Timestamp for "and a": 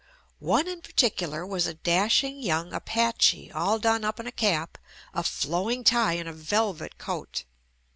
6.13-6.33